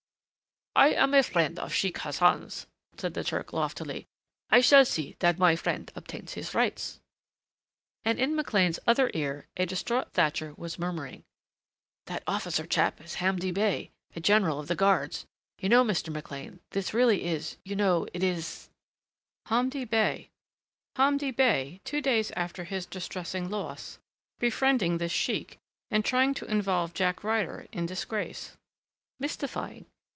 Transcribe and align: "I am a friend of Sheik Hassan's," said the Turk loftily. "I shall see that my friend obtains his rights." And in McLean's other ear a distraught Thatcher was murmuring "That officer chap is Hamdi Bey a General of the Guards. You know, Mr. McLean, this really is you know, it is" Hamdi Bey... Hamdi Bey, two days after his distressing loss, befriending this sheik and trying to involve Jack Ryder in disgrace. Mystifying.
"I 0.73 0.91
am 0.93 1.13
a 1.13 1.21
friend 1.21 1.59
of 1.59 1.73
Sheik 1.73 1.97
Hassan's," 1.97 2.65
said 2.95 3.13
the 3.13 3.25
Turk 3.25 3.51
loftily. 3.51 4.07
"I 4.49 4.61
shall 4.61 4.85
see 4.85 5.17
that 5.19 5.37
my 5.37 5.57
friend 5.57 5.91
obtains 5.97 6.33
his 6.35 6.55
rights." 6.55 7.01
And 8.05 8.17
in 8.17 8.37
McLean's 8.37 8.79
other 8.87 9.11
ear 9.13 9.47
a 9.57 9.65
distraught 9.65 10.13
Thatcher 10.13 10.53
was 10.55 10.79
murmuring 10.79 11.25
"That 12.05 12.23
officer 12.25 12.65
chap 12.65 13.01
is 13.01 13.15
Hamdi 13.15 13.51
Bey 13.51 13.91
a 14.15 14.21
General 14.21 14.61
of 14.61 14.69
the 14.69 14.75
Guards. 14.77 15.25
You 15.59 15.67
know, 15.67 15.83
Mr. 15.83 16.09
McLean, 16.11 16.61
this 16.69 16.93
really 16.93 17.25
is 17.25 17.57
you 17.65 17.75
know, 17.75 18.07
it 18.13 18.23
is" 18.23 18.69
Hamdi 19.47 19.83
Bey... 19.83 20.29
Hamdi 20.95 21.31
Bey, 21.31 21.81
two 21.83 21.99
days 21.99 22.31
after 22.31 22.63
his 22.63 22.85
distressing 22.85 23.49
loss, 23.49 23.99
befriending 24.39 24.99
this 24.99 25.11
sheik 25.11 25.59
and 25.91 26.05
trying 26.05 26.33
to 26.35 26.45
involve 26.45 26.93
Jack 26.93 27.25
Ryder 27.25 27.67
in 27.73 27.85
disgrace. 27.85 28.55
Mystifying. 29.19 29.85